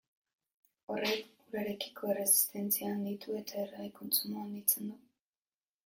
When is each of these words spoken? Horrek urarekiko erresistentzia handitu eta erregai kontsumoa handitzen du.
Horrek 0.93 1.27
urarekiko 1.51 2.09
erresistentzia 2.15 2.91
handitu 2.95 3.39
eta 3.43 3.63
erregai 3.65 3.95
kontsumoa 4.01 4.47
handitzen 4.47 4.93
du. 4.93 5.03